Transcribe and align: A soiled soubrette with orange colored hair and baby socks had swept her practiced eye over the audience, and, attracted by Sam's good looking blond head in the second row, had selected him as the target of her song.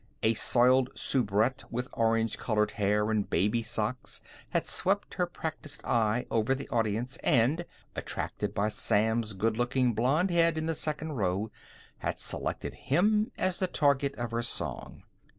A 0.23 0.33
soiled 0.33 0.89
soubrette 0.95 1.63
with 1.69 1.87
orange 1.93 2.39
colored 2.39 2.71
hair 2.71 3.11
and 3.11 3.29
baby 3.29 3.61
socks 3.61 4.19
had 4.49 4.65
swept 4.65 5.13
her 5.13 5.27
practiced 5.27 5.85
eye 5.85 6.25
over 6.31 6.55
the 6.55 6.67
audience, 6.69 7.17
and, 7.17 7.63
attracted 7.95 8.55
by 8.55 8.69
Sam's 8.69 9.33
good 9.35 9.57
looking 9.57 9.93
blond 9.93 10.31
head 10.31 10.57
in 10.57 10.65
the 10.65 10.73
second 10.73 11.11
row, 11.17 11.51
had 11.99 12.17
selected 12.17 12.73
him 12.73 13.31
as 13.37 13.59
the 13.59 13.67
target 13.67 14.15
of 14.15 14.31
her 14.31 14.41
song. 14.41 15.03